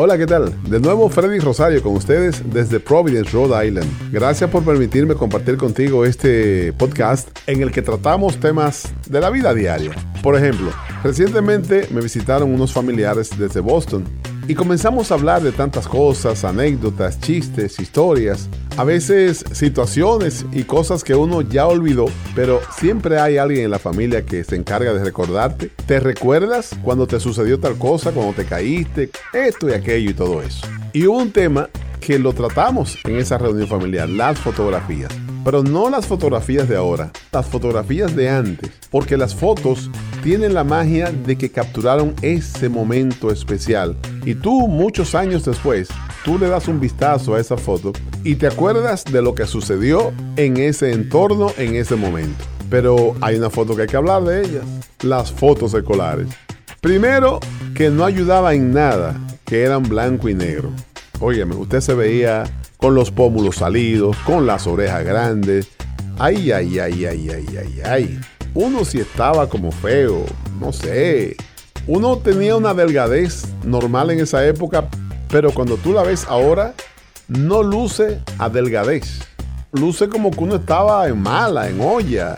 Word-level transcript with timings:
Hola, 0.00 0.16
¿qué 0.16 0.26
tal? 0.26 0.54
De 0.62 0.78
nuevo 0.78 1.08
Freddy 1.08 1.40
Rosario 1.40 1.82
con 1.82 1.96
ustedes 1.96 2.40
desde 2.52 2.78
Providence, 2.78 3.32
Rhode 3.32 3.66
Island. 3.66 4.12
Gracias 4.12 4.48
por 4.48 4.64
permitirme 4.64 5.16
compartir 5.16 5.56
contigo 5.56 6.04
este 6.04 6.72
podcast 6.74 7.36
en 7.48 7.62
el 7.62 7.72
que 7.72 7.82
tratamos 7.82 8.38
temas 8.38 8.94
de 9.08 9.20
la 9.20 9.28
vida 9.30 9.52
diaria. 9.54 9.90
Por 10.22 10.36
ejemplo, 10.36 10.70
recientemente 11.02 11.88
me 11.90 12.00
visitaron 12.00 12.54
unos 12.54 12.72
familiares 12.72 13.36
desde 13.36 13.58
Boston 13.58 14.04
y 14.48 14.54
comenzamos 14.54 15.12
a 15.12 15.14
hablar 15.14 15.42
de 15.42 15.52
tantas 15.52 15.86
cosas, 15.86 16.42
anécdotas, 16.42 17.20
chistes, 17.20 17.78
historias, 17.78 18.48
a 18.78 18.84
veces 18.84 19.44
situaciones 19.52 20.46
y 20.52 20.62
cosas 20.62 21.04
que 21.04 21.14
uno 21.14 21.42
ya 21.42 21.66
olvidó, 21.66 22.06
pero 22.34 22.62
siempre 22.78 23.20
hay 23.20 23.36
alguien 23.36 23.66
en 23.66 23.70
la 23.70 23.78
familia 23.78 24.24
que 24.24 24.42
se 24.44 24.56
encarga 24.56 24.94
de 24.94 25.04
recordarte. 25.04 25.70
¿Te 25.86 26.00
recuerdas 26.00 26.70
cuando 26.82 27.06
te 27.06 27.20
sucedió 27.20 27.60
tal 27.60 27.76
cosa, 27.76 28.10
cuando 28.12 28.32
te 28.32 28.46
caíste, 28.46 29.10
esto 29.34 29.68
y 29.68 29.72
aquello 29.74 30.10
y 30.10 30.14
todo 30.14 30.40
eso? 30.40 30.66
Y 30.94 31.06
hubo 31.06 31.18
un 31.18 31.30
tema 31.30 31.68
que 32.00 32.18
lo 32.18 32.32
tratamos 32.32 32.96
en 33.04 33.16
esa 33.16 33.36
reunión 33.36 33.68
familiar, 33.68 34.08
las 34.08 34.38
fotografías. 34.38 35.12
Pero 35.44 35.62
no 35.62 35.90
las 35.90 36.06
fotografías 36.06 36.68
de 36.68 36.76
ahora, 36.76 37.12
las 37.32 37.46
fotografías 37.46 38.16
de 38.16 38.30
antes, 38.30 38.70
porque 38.90 39.18
las 39.18 39.34
fotos 39.34 39.90
tienen 40.22 40.54
la 40.54 40.64
magia 40.64 41.12
de 41.12 41.36
que 41.36 41.50
capturaron 41.50 42.14
ese 42.22 42.68
momento 42.68 43.30
especial. 43.30 43.96
Y 44.28 44.34
tú, 44.34 44.68
muchos 44.68 45.14
años 45.14 45.46
después, 45.46 45.88
tú 46.22 46.38
le 46.38 46.48
das 46.48 46.68
un 46.68 46.80
vistazo 46.80 47.34
a 47.34 47.40
esa 47.40 47.56
foto 47.56 47.94
y 48.24 48.34
te 48.34 48.46
acuerdas 48.46 49.06
de 49.06 49.22
lo 49.22 49.34
que 49.34 49.46
sucedió 49.46 50.12
en 50.36 50.58
ese 50.58 50.92
entorno, 50.92 51.50
en 51.56 51.76
ese 51.76 51.96
momento. 51.96 52.44
Pero 52.68 53.14
hay 53.22 53.36
una 53.36 53.48
foto 53.48 53.74
que 53.74 53.82
hay 53.82 53.88
que 53.88 53.96
hablar 53.96 54.24
de 54.24 54.42
ellas, 54.42 54.64
las 55.00 55.32
fotos 55.32 55.72
escolares. 55.72 56.26
Primero, 56.82 57.40
que 57.74 57.88
no 57.88 58.04
ayudaba 58.04 58.52
en 58.52 58.74
nada, 58.74 59.18
que 59.46 59.62
eran 59.62 59.84
blanco 59.84 60.28
y 60.28 60.34
negro. 60.34 60.72
Óyeme, 61.20 61.54
usted 61.54 61.80
se 61.80 61.94
veía 61.94 62.44
con 62.76 62.94
los 62.94 63.10
pómulos 63.10 63.56
salidos, 63.56 64.14
con 64.26 64.46
las 64.46 64.66
orejas 64.66 65.06
grandes. 65.06 65.68
Ay, 66.18 66.52
ay, 66.52 66.78
ay, 66.80 67.06
ay, 67.06 67.30
ay, 67.30 67.46
ay, 67.56 67.80
ay. 67.82 68.20
Uno 68.52 68.84
si 68.84 69.00
estaba 69.00 69.48
como 69.48 69.72
feo, 69.72 70.26
no 70.60 70.70
sé. 70.70 71.34
Uno 71.86 72.18
tenía 72.18 72.56
una 72.56 72.74
delgadez 72.74 73.44
normal 73.64 74.10
en 74.10 74.20
esa 74.20 74.46
época, 74.46 74.88
pero 75.30 75.52
cuando 75.52 75.76
tú 75.76 75.92
la 75.92 76.02
ves 76.02 76.26
ahora, 76.28 76.74
no 77.28 77.62
luce 77.62 78.20
a 78.38 78.48
delgadez. 78.48 79.20
Luce 79.72 80.08
como 80.08 80.30
que 80.30 80.40
uno 80.40 80.56
estaba 80.56 81.06
en 81.08 81.20
mala, 81.20 81.68
en 81.68 81.80
olla. 81.80 82.34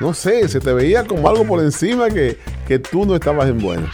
No 0.00 0.14
sé, 0.14 0.48
se 0.48 0.60
te 0.60 0.72
veía 0.72 1.04
como 1.04 1.28
algo 1.28 1.44
por 1.44 1.60
encima 1.60 2.08
que, 2.08 2.38
que 2.66 2.78
tú 2.78 3.04
no 3.04 3.14
estabas 3.14 3.48
en 3.48 3.58
buena. 3.58 3.90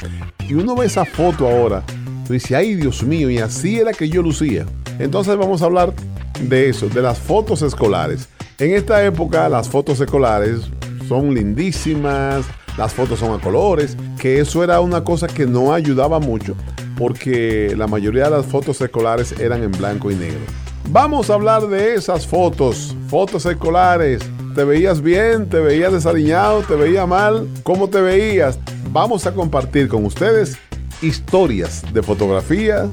Y 0.48 0.55
uno 0.55 0.77
ve 0.77 0.86
esa 0.86 1.05
foto 1.05 1.48
ahora, 1.48 1.83
tú 2.27 2.33
dices, 2.33 2.52
ay 2.52 2.77
Dios 2.77 3.02
mío, 3.02 3.28
y 3.28 3.39
así 3.39 3.80
era 3.80 3.92
que 3.92 4.08
yo 4.08 4.22
lucía. 4.22 4.64
Entonces 5.00 5.36
vamos 5.36 5.62
a 5.62 5.64
hablar 5.64 5.92
de 6.41 6.69
eso, 6.69 6.89
de 6.89 7.02
las 7.02 7.19
fotos 7.19 7.62
escolares. 7.62 8.28
En 8.58 8.72
esta 8.74 9.05
época 9.05 9.48
las 9.48 9.69
fotos 9.69 10.00
escolares 10.00 10.61
son 11.08 11.34
lindísimas, 11.34 12.47
las 12.77 12.94
fotos 12.94 13.19
son 13.19 13.38
a 13.38 13.42
colores, 13.42 13.96
que 14.19 14.41
eso 14.41 14.62
era 14.62 14.80
una 14.80 15.05
cosa 15.05 15.27
que 15.27 15.46
no 15.46 15.72
ayudaba 15.72 16.20
mucho 16.20 16.55
porque 16.96 17.74
la 17.77 17.86
mayoría 17.86 18.24
de 18.24 18.30
las 18.30 18.46
fotos 18.46 18.80
escolares 18.80 19.38
eran 19.38 19.62
en 19.62 19.70
blanco 19.72 20.10
y 20.10 20.14
negro. 20.14 20.41
Vamos 20.88 21.28
a 21.28 21.34
hablar 21.34 21.66
de 21.66 21.94
esas 21.94 22.27
fotos, 22.27 22.96
fotos 23.08 23.44
escolares. 23.44 24.22
¿Te 24.55 24.64
veías 24.64 25.02
bien? 25.02 25.48
¿Te 25.48 25.58
veías 25.58 25.92
desaliñado? 25.92 26.62
¿Te 26.62 26.74
veías 26.74 27.06
mal? 27.06 27.46
¿Cómo 27.64 27.88
te 27.88 28.00
veías? 28.00 28.58
Vamos 28.92 29.27
a 29.27 29.34
compartir 29.34 29.88
con 29.88 30.06
ustedes 30.06 30.56
historias 31.02 31.83
de 31.92 32.02
fotografías 32.02 32.88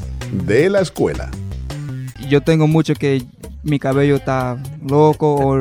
de 0.45 0.69
la 0.69 0.81
escuela 0.81 1.31
yo 2.27 2.41
tengo 2.41 2.67
mucho 2.67 2.93
que 2.95 3.23
mi 3.63 3.79
cabello 3.79 4.15
está 4.15 4.57
loco 4.85 5.35
o 5.35 5.59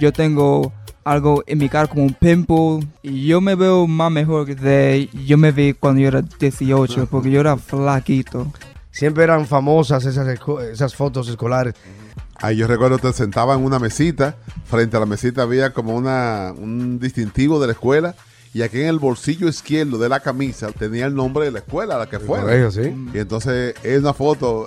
yo 0.00 0.12
tengo 0.12 0.72
algo 1.04 1.44
en 1.46 1.58
mi 1.58 1.68
cara 1.68 1.86
como 1.86 2.02
un 2.02 2.14
pimple 2.14 2.86
y 3.02 3.26
yo 3.26 3.40
me 3.40 3.54
veo 3.54 3.86
más 3.86 4.10
mejor 4.10 4.46
que 4.46 4.54
de 4.54 5.08
yo 5.26 5.36
me 5.36 5.52
vi 5.52 5.74
cuando 5.74 6.00
yo 6.00 6.08
era 6.08 6.22
18 6.22 7.06
porque 7.10 7.30
yo 7.30 7.40
era 7.40 7.56
flaquito. 7.56 8.46
Siempre 8.90 9.24
eran 9.24 9.46
famosas 9.46 10.04
esas, 10.04 10.38
esas 10.72 10.94
fotos 10.94 11.28
escolares. 11.28 11.74
Ahí 12.40 12.56
yo 12.56 12.66
recuerdo 12.66 12.98
que 12.98 13.08
te 13.08 13.12
sentaba 13.12 13.54
en 13.54 13.64
una 13.64 13.78
mesita, 13.78 14.36
frente 14.64 14.96
a 14.96 15.00
la 15.00 15.06
mesita 15.06 15.42
había 15.42 15.72
como 15.72 15.94
una, 15.94 16.52
un 16.56 16.98
distintivo 16.98 17.60
de 17.60 17.68
la 17.68 17.72
escuela 17.72 18.14
y 18.54 18.62
aquí 18.62 18.80
en 18.80 18.86
el 18.86 19.00
bolsillo 19.00 19.48
izquierdo 19.48 19.98
de 19.98 20.08
la 20.08 20.20
camisa 20.20 20.70
tenía 20.70 21.06
el 21.06 21.14
nombre 21.14 21.46
de 21.46 21.50
la 21.50 21.58
escuela 21.58 21.96
a 21.96 21.98
la 21.98 22.08
que 22.08 22.20
fue. 22.20 22.38
Y 23.12 23.18
entonces 23.18 23.74
es 23.82 24.00
una 24.00 24.14
foto, 24.14 24.66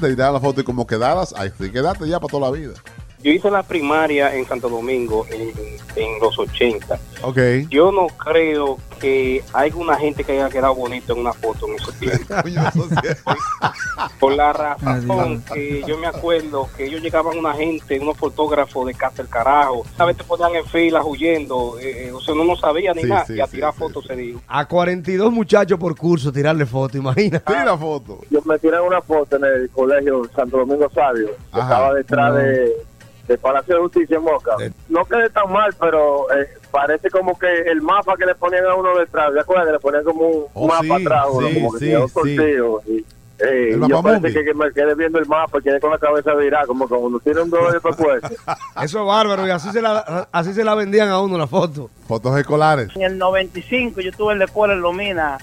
te 0.00 0.16
da 0.16 0.32
la 0.32 0.40
foto 0.40 0.60
y 0.60 0.64
como 0.64 0.86
quedaras, 0.86 1.32
ahí 1.36 1.50
quedaste 1.70 2.08
ya 2.08 2.18
para 2.18 2.30
toda 2.32 2.50
la 2.50 2.56
vida. 2.56 2.74
Yo 3.22 3.32
hice 3.32 3.50
la 3.50 3.62
primaria 3.62 4.34
en 4.34 4.46
Santo 4.46 4.68
Domingo 4.68 5.24
en, 5.30 5.77
en 5.98 6.20
los 6.20 6.38
80. 6.38 6.98
Ok. 7.22 7.38
Yo 7.68 7.92
no 7.92 8.06
creo 8.06 8.78
que 8.98 9.42
hay 9.52 9.72
una 9.74 9.96
gente 9.96 10.24
que 10.24 10.32
haya 10.32 10.48
quedado 10.48 10.74
bonito 10.74 11.12
en 11.12 11.20
una 11.20 11.32
foto 11.32 11.66
en 11.68 11.74
ese 11.74 11.92
tiempo. 11.92 12.34
por, 14.20 14.32
la 14.32 14.52
razón 14.52 15.42
que 15.52 15.82
yo 15.86 15.98
me 15.98 16.06
acuerdo 16.06 16.68
que 16.76 16.86
ellos 16.86 17.00
llegaban 17.00 17.36
una 17.38 17.54
gente, 17.54 17.98
unos 17.98 18.16
fotógrafos 18.16 18.86
de 18.86 18.94
casa 18.94 19.22
del 19.22 19.28
carajo, 19.28 19.84
a 19.96 20.04
veces 20.04 20.24
ponían 20.24 20.54
en 20.56 20.64
filas 20.66 21.02
huyendo, 21.04 21.76
eh, 21.80 22.12
o 22.12 22.20
sea, 22.20 22.34
uno 22.34 22.44
no 22.44 22.56
sabía 22.56 22.92
ni 22.92 23.02
nada, 23.02 23.24
y 23.28 23.40
a 23.40 23.46
tirar 23.46 23.74
fotos 23.74 24.04
se 24.06 24.16
dijo. 24.16 24.40
A 24.46 24.66
42 24.66 25.32
muchachos 25.32 25.78
por 25.78 25.96
curso 25.96 26.32
tirarle 26.32 26.66
foto, 26.66 26.98
imagínate. 26.98 27.44
Tira 27.52 27.76
foto. 27.76 28.20
Yo 28.30 28.40
me 28.44 28.58
tiré 28.58 28.80
una 28.80 29.00
foto 29.00 29.36
en 29.36 29.44
el 29.44 29.70
colegio 29.70 30.28
Santo 30.34 30.58
Domingo 30.58 30.90
Sabio, 30.90 31.30
estaba 31.46 31.94
detrás 31.94 32.34
de 32.34 32.86
de 33.28 33.36
Palacio 33.36 33.74
de 33.74 33.80
Justicia 33.82 34.16
en 34.16 34.22
Moca. 34.24 34.56
No 34.88 35.04
quede 35.04 35.28
tan 35.30 35.52
mal, 35.52 35.74
pero 35.78 36.32
eh, 36.34 36.48
parece 36.70 37.10
como 37.10 37.38
que 37.38 37.46
el 37.46 37.82
mapa 37.82 38.16
que 38.16 38.24
le 38.24 38.34
ponían 38.34 38.64
a 38.64 38.74
uno 38.74 38.96
detrás, 38.98 39.32
¿de 39.32 39.40
acuerdo? 39.40 39.70
Le 39.70 39.78
ponían 39.78 40.02
como 40.02 40.26
un 40.28 40.46
oh, 40.54 40.66
mapa 40.66 40.96
atrás, 40.96 41.26
uno, 41.30 41.48
como 41.52 41.72
que 41.72 41.78
tenía 41.78 42.00
un 42.00 42.08
sorteo. 42.08 42.82
Y, 42.86 43.04
eh, 43.40 43.78
yo 43.88 44.02
parece 44.02 44.32
que, 44.32 44.44
que, 44.46 44.54
me 44.54 44.72
quede 44.72 44.94
viendo 44.96 45.18
el 45.18 45.26
mapa 45.26 45.58
y 45.58 45.62
quede 45.62 45.78
con 45.78 45.90
la 45.90 45.98
cabeza 45.98 46.34
virada, 46.34 46.66
como 46.66 46.88
cuando 46.88 47.20
tiene 47.20 47.42
un 47.42 47.50
dólar 47.50 47.80
después. 47.80 48.22
Eso 48.82 49.00
es 49.00 49.06
bárbaro, 49.06 49.46
y 49.46 49.50
así 49.50 49.70
se, 49.70 49.82
la, 49.82 50.28
así 50.32 50.54
se 50.54 50.64
la 50.64 50.74
vendían 50.74 51.10
a 51.10 51.20
uno 51.20 51.36
la 51.36 51.46
foto. 51.46 51.90
Fotos 52.08 52.36
escolares. 52.38 52.88
En 52.96 53.02
el 53.02 53.18
95 53.18 54.00
yo 54.00 54.10
tuve 54.12 54.32
en 54.32 54.38
la 54.40 54.46
escuela 54.46 54.72
en 54.72 54.80
Lomina, 54.80 55.38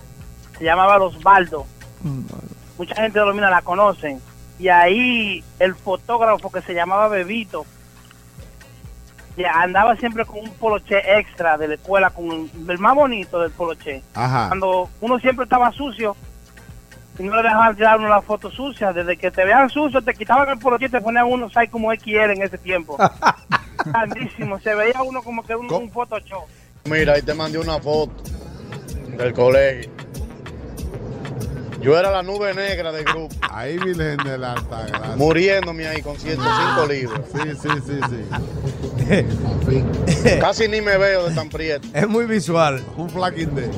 se 0.58 0.64
llamaba 0.66 0.98
Los 0.98 1.22
Baldos. 1.22 1.66
Mm, 2.02 2.22
Mucha 2.80 2.96
gente 2.96 3.20
de 3.20 3.26
Lomina 3.26 3.50
la 3.50 3.62
conocen. 3.62 4.20
Y 4.58 4.70
ahí 4.70 5.44
el 5.60 5.76
fotógrafo 5.76 6.52
que 6.52 6.62
se 6.62 6.74
llamaba 6.74 7.08
Bebito 7.10 7.66
andaba 9.44 9.96
siempre 9.98 10.26
con 10.26 10.40
un 10.40 10.52
poloche 10.52 11.02
extra 11.20 11.58
de 11.58 11.68
la 11.68 11.74
escuela, 11.76 12.10
con 12.10 12.50
el 12.68 12.80
más 12.80 12.96
bonito 12.96 13.40
del 13.40 13.52
poloche. 13.52 14.02
Cuando 14.14 14.90
uno 15.02 15.20
siempre 15.20 15.44
estaba 15.44 15.72
sucio 15.72 16.16
y 17.20 17.24
no 17.24 17.36
le 17.36 17.44
dejaban 17.44 17.76
tirar 17.76 18.00
uno 18.00 18.10
la 18.10 18.22
foto 18.22 18.52
sucia, 18.52 18.94
desde 18.94 19.18
que 19.18 19.32
te 19.32 19.44
vean 19.46 19.70
sucio, 19.70 20.02
te 20.02 20.14
quitaban 20.14 20.50
el 20.50 20.60
poloche 20.60 20.86
y 20.86 20.90
te 20.90 21.02
ponían 21.02 21.26
uno, 21.26 21.50
¿sabes 21.50 21.70
como 21.70 21.94
XL 21.94 22.32
en 22.32 22.42
ese 22.44 22.58
tiempo? 22.58 22.98
Grandísimo, 23.86 24.60
se 24.60 24.74
veía 24.74 25.02
uno 25.04 25.22
como 25.22 25.44
que 25.44 25.56
un, 25.56 25.72
un 25.72 25.92
Photoshop. 25.92 26.46
Mira, 26.86 27.14
ahí 27.14 27.22
te 27.22 27.34
mandé 27.34 27.58
una 27.58 27.80
foto 27.80 28.14
del 29.18 29.34
colegio. 29.34 29.95
Yo 31.86 31.98
era 32.00 32.10
la 32.10 32.24
nube 32.24 32.56
negra 32.56 32.92
del 32.92 33.06
grupo. 33.06 33.36
Ahí 33.52 33.78
Virgen 33.78 34.18
de 34.18 34.40
la 34.40 34.54
Altagracia. 34.54 35.16
Muriéndome 35.18 35.88
ahí 35.88 36.02
con 36.02 36.18
105 36.18 36.88
libros. 36.88 37.20
Sí, 37.32 37.40
sí, 37.62 37.70
sí, 37.86 38.00
sí. 38.10 38.26
Casi 40.42 40.68
ni 40.68 40.82
me 40.82 40.98
veo 40.98 41.30
de 41.30 41.36
tan 41.36 41.48
prieto. 41.48 41.88
Es 41.94 42.08
muy 42.08 42.26
visual. 42.26 42.84
Un 42.98 43.08
flaquín 43.08 43.54
de. 43.54 43.70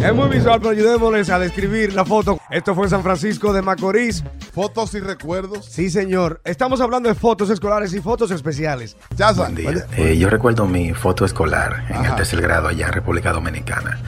Es 0.00 0.14
muy 0.14 0.28
visual, 0.28 0.60
pero 0.60 0.70
ayudémosles 0.70 1.28
a 1.28 1.40
describir 1.40 1.92
la 1.92 2.04
foto. 2.04 2.38
Esto 2.50 2.76
fue 2.76 2.84
en 2.84 2.90
San 2.90 3.02
Francisco 3.02 3.52
de 3.52 3.62
Macorís. 3.62 4.22
Fotos 4.54 4.94
y 4.94 5.00
recuerdos. 5.00 5.66
Sí, 5.66 5.90
señor. 5.90 6.40
Estamos 6.44 6.80
hablando 6.80 7.08
de 7.08 7.16
fotos 7.16 7.50
escolares 7.50 7.92
y 7.94 8.00
fotos 8.00 8.30
especiales. 8.30 8.96
Ya 9.16 9.32
Buen 9.32 9.56
día. 9.56 9.88
Eh, 9.96 10.16
yo 10.16 10.30
recuerdo 10.30 10.66
mi 10.66 10.94
foto 10.94 11.24
escolar 11.24 11.84
en 11.88 12.04
el 12.04 12.14
tercer 12.14 12.40
grado 12.40 12.68
allá 12.68 12.86
en 12.86 12.92
República 12.92 13.32
Dominicana. 13.32 13.98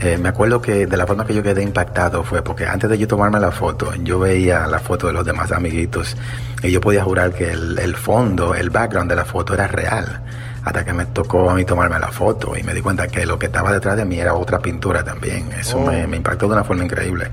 Eh, 0.00 0.18
me 0.18 0.28
acuerdo 0.28 0.60
que 0.60 0.86
de 0.86 0.96
la 0.96 1.06
forma 1.06 1.26
que 1.26 1.34
yo 1.34 1.42
quedé 1.42 1.62
impactado 1.62 2.22
fue 2.24 2.42
porque 2.42 2.66
antes 2.66 2.90
de 2.90 2.98
yo 2.98 3.06
tomarme 3.06 3.40
la 3.40 3.50
foto, 3.50 3.94
yo 3.96 4.18
veía 4.18 4.66
la 4.66 4.78
foto 4.78 5.06
de 5.06 5.12
los 5.12 5.24
demás 5.24 5.52
amiguitos 5.52 6.16
y 6.62 6.70
yo 6.70 6.80
podía 6.80 7.04
jurar 7.04 7.32
que 7.32 7.50
el, 7.50 7.96
fondo, 7.96 8.54
el 8.54 8.70
background 8.70 9.10
de 9.10 9.16
la 9.16 9.24
foto 9.24 9.54
era 9.54 9.66
real. 9.68 10.22
Hasta 10.64 10.84
que 10.84 10.94
me 10.94 11.04
tocó 11.06 11.50
a 11.50 11.54
mí 11.54 11.64
tomarme 11.64 11.98
la 11.98 12.10
foto 12.10 12.56
y 12.56 12.62
me 12.62 12.72
di 12.72 12.80
cuenta 12.80 13.06
que 13.06 13.26
lo 13.26 13.38
que 13.38 13.46
estaba 13.46 13.70
detrás 13.70 13.96
de 13.96 14.06
mí 14.06 14.18
era 14.18 14.34
otra 14.34 14.58
pintura 14.60 15.04
también. 15.04 15.52
Eso 15.52 15.78
me, 15.78 16.04
oh. 16.04 16.14
impactó 16.14 16.46
de 16.46 16.54
una 16.54 16.64
forma 16.64 16.84
increíble. 16.84 17.30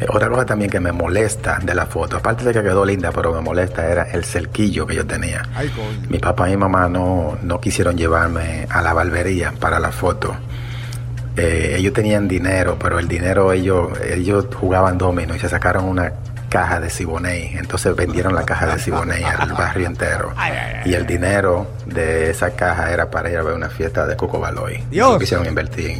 Eh, 0.00 0.06
otra 0.08 0.28
cosa 0.28 0.46
también 0.46 0.70
que 0.70 0.78
me 0.78 0.92
molesta 0.92 1.58
de 1.60 1.74
la 1.74 1.86
foto, 1.86 2.16
aparte 2.16 2.44
de 2.44 2.52
que 2.52 2.62
quedó 2.62 2.84
linda, 2.84 3.10
pero 3.12 3.34
me 3.34 3.40
molesta, 3.40 3.90
era 3.90 4.04
el 4.12 4.24
cerquillo 4.24 4.86
que 4.86 4.94
yo 4.94 5.04
tenía. 5.04 5.42
mi 6.08 6.18
papá 6.18 6.48
y 6.48 6.52
mi 6.52 6.58
mamá 6.58 6.88
no, 6.88 7.36
no 7.42 7.60
quisieron 7.60 7.96
llevarme 7.96 8.68
a 8.70 8.82
la 8.82 8.92
barbería 8.92 9.52
para 9.58 9.80
la 9.80 9.90
foto. 9.90 10.36
Eh, 11.42 11.76
ellos 11.78 11.94
tenían 11.94 12.28
dinero, 12.28 12.76
pero 12.78 12.98
el 12.98 13.08
dinero 13.08 13.50
ellos, 13.50 13.98
ellos 14.02 14.46
jugaban 14.54 14.98
domino 14.98 15.34
y 15.34 15.38
se 15.38 15.48
sacaron 15.48 15.86
una 15.86 16.12
caja 16.50 16.78
de 16.80 16.90
Siboney. 16.90 17.56
Entonces 17.56 17.96
vendieron 17.96 18.34
la 18.34 18.44
caja 18.44 18.66
de 18.66 18.78
Siboney 18.78 19.22
al 19.24 19.52
barrio 19.54 19.86
entero. 19.86 20.34
Y 20.84 20.92
el 20.92 21.06
dinero 21.06 21.66
de 21.86 22.28
esa 22.28 22.54
caja 22.54 22.92
era 22.92 23.10
para 23.10 23.30
ir 23.30 23.38
a 23.38 23.42
ver 23.42 23.54
una 23.54 23.70
fiesta 23.70 24.06
de 24.06 24.16
Coco 24.16 24.38
Baloy. 24.38 24.84
Dios. 24.90 25.18
Quisieron 25.18 25.46
invertir 25.46 25.92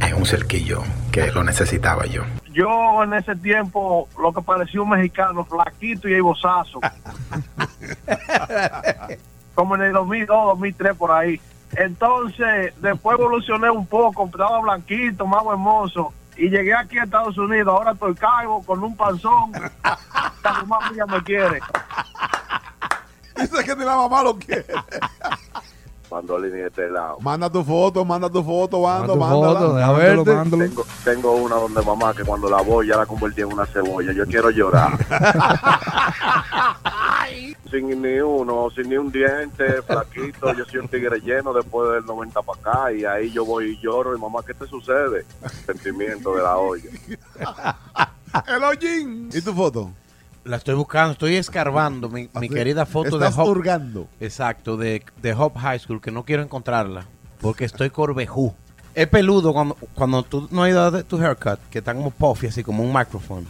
en, 0.00 0.14
un 0.14 0.24
cerquillo 0.26 0.84
que 1.10 1.32
lo 1.32 1.42
necesitaba 1.42 2.06
yo. 2.06 2.22
Yo 2.52 3.02
en 3.02 3.14
ese 3.14 3.34
tiempo 3.34 4.08
lo 4.20 4.32
que 4.32 4.42
parecía 4.42 4.80
un 4.80 4.90
mexicano 4.90 5.44
flaquito 5.44 6.08
y 6.08 6.14
aibosazo. 6.14 6.78
Como 9.56 9.74
en 9.74 9.82
el 9.82 9.92
2002, 9.92 10.46
2003 10.46 10.96
por 10.96 11.10
ahí. 11.10 11.40
Entonces, 11.76 12.72
después 12.80 13.18
evolucioné 13.18 13.70
un 13.70 13.86
poco, 13.86 14.26
estaba 14.26 14.60
blanquito, 14.60 15.26
más 15.26 15.44
hermoso 15.44 16.12
y 16.36 16.50
llegué 16.50 16.74
aquí 16.74 16.98
a 16.98 17.04
Estados 17.04 17.38
Unidos. 17.38 17.68
Ahora 17.68 17.92
estoy 17.92 18.14
calvo 18.14 18.62
con 18.64 18.82
un 18.82 18.96
panzón. 18.96 19.52
La 20.42 20.52
mamá 20.64 20.90
mía 20.90 21.06
me 21.06 21.22
quiere. 21.22 21.60
Dice 23.36 23.64
que 23.64 23.76
ni 23.76 23.84
la 23.84 23.96
mamá 23.96 24.22
lo 24.22 24.38
quiere. 24.38 24.64
Mandó 26.10 26.40
de 26.40 26.66
este 26.66 26.88
lado. 26.88 27.18
Manda 27.20 27.50
tu 27.50 27.64
foto, 27.64 28.04
manda 28.04 28.30
tu 28.30 28.44
foto, 28.44 28.80
Mando, 28.80 29.16
mándala. 29.16 29.86
a 29.86 29.92
ver, 29.92 30.22
tengo, 30.22 30.84
tengo, 31.04 31.32
una 31.32 31.56
donde 31.56 31.82
mamá 31.82 32.14
que 32.14 32.24
cuando 32.24 32.48
la 32.48 32.62
voy 32.62 32.86
ya 32.86 32.96
la 32.96 33.06
convertí 33.06 33.40
en 33.40 33.52
una 33.52 33.66
cebolla. 33.66 34.12
Yo 34.12 34.24
quiero 34.24 34.50
llorar. 34.50 34.92
sin 37.70 38.02
ni 38.02 38.20
uno, 38.20 38.68
sin 38.74 38.88
ni 38.88 38.96
un 38.96 39.10
diente, 39.10 39.82
flaquito. 39.82 40.52
Yo 40.54 40.64
soy 40.64 40.80
un 40.80 40.88
tigre 40.88 41.20
lleno 41.20 41.52
después 41.52 41.92
del 41.92 42.06
90 42.06 42.42
para 42.42 42.60
acá. 42.60 42.92
Y 42.92 43.04
ahí 43.04 43.30
yo 43.32 43.44
voy 43.44 43.72
y 43.72 43.80
lloro. 43.80 44.16
Y 44.16 44.20
mamá, 44.20 44.40
¿qué 44.46 44.54
te 44.54 44.66
sucede? 44.66 45.24
Sentimiento 45.64 46.34
de 46.34 46.42
la 46.42 46.56
olla. 46.56 46.90
El 48.46 48.62
hollín. 48.62 49.30
¿Y 49.32 49.40
tu 49.40 49.52
foto? 49.52 49.92
La 50.44 50.58
estoy 50.58 50.74
buscando, 50.74 51.12
estoy 51.12 51.36
escarbando 51.36 52.08
mi, 52.08 52.28
querida 52.48 52.86
foto 52.86 53.18
de 53.18 53.26
Hop. 53.26 53.48
hurgando. 53.48 54.06
Exacto, 54.20 54.76
de, 54.76 55.02
de 55.20 55.32
Hop 55.32 55.56
High 55.56 55.80
School, 55.80 56.00
que 56.00 56.12
no 56.12 56.24
quiero 56.24 56.42
encontrarla. 56.42 57.06
Porque 57.40 57.64
estoy 57.64 57.90
corbejú. 57.90 58.54
Es 58.96 59.08
peludo 59.08 59.52
cuando, 59.52 59.76
cuando 59.94 60.22
tú 60.22 60.48
no 60.50 60.62
has 60.62 60.70
ido 60.70 60.82
a 60.82 61.02
tu 61.02 61.22
haircut, 61.22 61.60
que 61.68 61.80
está 61.80 61.92
como 61.92 62.10
puffy, 62.10 62.46
así 62.46 62.64
como 62.64 62.82
un 62.82 62.94
micrófono. 62.94 63.46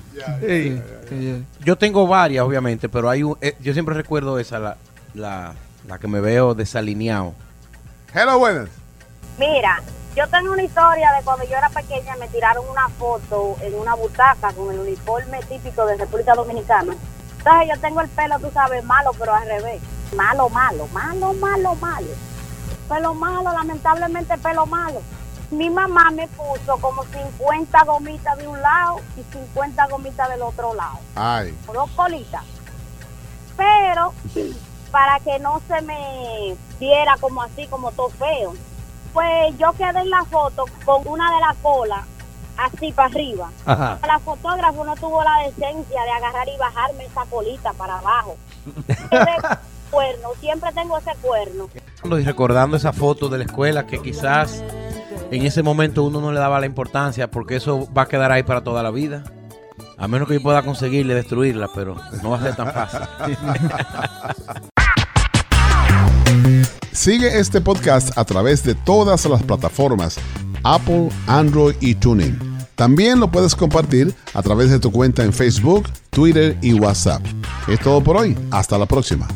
Yo 1.60 1.78
tengo 1.78 2.04
varias, 2.04 2.44
obviamente, 2.44 2.88
pero 2.88 3.08
hay 3.08 3.22
un, 3.22 3.38
eh, 3.40 3.54
yo 3.60 3.72
siempre 3.72 3.94
recuerdo 3.94 4.40
esa, 4.40 4.58
la, 4.58 4.76
la, 5.14 5.54
la 5.86 5.98
que 6.00 6.08
me 6.08 6.18
veo 6.18 6.52
desalineado. 6.52 7.32
Hello, 8.12 8.40
buenas. 8.40 8.68
Mira, 9.38 9.80
yo 10.16 10.26
tengo 10.26 10.52
una 10.52 10.64
historia 10.64 11.12
de 11.16 11.22
cuando 11.22 11.44
yo 11.44 11.56
era 11.56 11.68
pequeña, 11.68 12.16
me 12.16 12.26
tiraron 12.26 12.68
una 12.68 12.88
foto 12.88 13.56
en 13.62 13.72
una 13.76 13.94
butaca 13.94 14.52
con 14.52 14.74
el 14.74 14.80
uniforme 14.80 15.38
típico 15.48 15.86
de 15.86 15.96
República 15.96 16.34
Dominicana. 16.34 16.92
Entonces 17.38 17.68
yo 17.72 17.80
tengo 17.80 18.00
el 18.00 18.08
pelo, 18.08 18.40
tú 18.40 18.50
sabes, 18.52 18.82
malo, 18.82 19.12
pero 19.16 19.32
al 19.32 19.46
revés. 19.46 19.80
Malo, 20.16 20.48
malo, 20.48 20.88
malo, 20.88 21.32
malo, 21.34 21.76
malo. 21.76 22.08
Pelo 22.88 23.14
malo, 23.14 23.52
lamentablemente 23.52 24.36
pelo 24.38 24.66
malo 24.66 25.00
mi 25.50 25.70
mamá 25.70 26.10
me 26.10 26.26
puso 26.28 26.76
como 26.78 27.04
50 27.04 27.84
gomitas 27.84 28.38
de 28.38 28.48
un 28.48 28.60
lado 28.60 29.00
y 29.16 29.22
50 29.32 29.86
gomitas 29.88 30.28
del 30.28 30.42
otro 30.42 30.74
lado. 30.74 30.98
Ay. 31.14 31.56
Dos 31.72 31.90
colitas. 31.92 32.44
Pero 33.56 34.12
para 34.90 35.20
que 35.20 35.38
no 35.38 35.60
se 35.68 35.80
me 35.82 36.56
viera 36.78 37.16
como 37.20 37.42
así, 37.42 37.66
como 37.68 37.92
todo 37.92 38.10
feo, 38.10 38.54
pues 39.12 39.56
yo 39.58 39.72
quedé 39.72 40.00
en 40.00 40.10
la 40.10 40.24
foto 40.24 40.64
con 40.84 41.06
una 41.06 41.30
de 41.34 41.40
las 41.40 41.56
colas 41.58 42.04
así 42.56 42.92
para 42.92 43.08
arriba. 43.08 43.50
Ajá. 43.64 43.98
La 44.06 44.18
fotógrafo 44.18 44.84
no 44.84 44.94
tuvo 44.96 45.22
la 45.22 45.46
decencia 45.46 46.02
de 46.02 46.10
agarrar 46.10 46.48
y 46.48 46.56
bajarme 46.58 47.04
esa 47.04 47.24
colita 47.26 47.72
para 47.74 47.98
abajo. 47.98 48.36
cuerno, 49.90 50.30
siempre 50.40 50.72
tengo 50.72 50.98
ese 50.98 51.12
cuerno. 51.22 51.68
Y 52.04 52.24
recordando 52.24 52.76
esa 52.76 52.92
foto 52.92 53.28
de 53.28 53.38
la 53.38 53.44
escuela 53.44 53.86
que 53.86 54.00
quizás 54.00 54.62
en 55.30 55.44
ese 55.44 55.62
momento 55.62 56.02
uno 56.02 56.20
no 56.20 56.32
le 56.32 56.38
daba 56.38 56.60
la 56.60 56.66
importancia 56.66 57.30
porque 57.30 57.56
eso 57.56 57.88
va 57.92 58.02
a 58.02 58.08
quedar 58.08 58.32
ahí 58.32 58.42
para 58.42 58.62
toda 58.62 58.82
la 58.82 58.90
vida. 58.90 59.24
A 59.98 60.08
menos 60.08 60.28
que 60.28 60.34
yo 60.34 60.42
pueda 60.42 60.62
conseguirle 60.62 61.14
destruirla, 61.14 61.68
pero 61.74 61.96
no 62.22 62.30
va 62.30 62.38
a 62.38 62.42
ser 62.42 62.56
tan 62.56 62.72
fácil. 62.72 63.36
Sigue 66.92 67.38
este 67.38 67.60
podcast 67.60 68.16
a 68.16 68.24
través 68.24 68.64
de 68.64 68.74
todas 68.74 69.26
las 69.26 69.42
plataformas 69.42 70.18
Apple, 70.64 71.10
Android 71.26 71.76
y 71.80 71.94
Tuning. 71.94 72.38
También 72.74 73.20
lo 73.20 73.30
puedes 73.30 73.54
compartir 73.54 74.14
a 74.34 74.42
través 74.42 74.70
de 74.70 74.78
tu 74.78 74.92
cuenta 74.92 75.24
en 75.24 75.32
Facebook, 75.32 75.88
Twitter 76.10 76.58
y 76.60 76.74
WhatsApp. 76.74 77.22
Es 77.68 77.80
todo 77.80 78.02
por 78.02 78.16
hoy. 78.16 78.36
Hasta 78.50 78.76
la 78.76 78.86
próxima. 78.86 79.26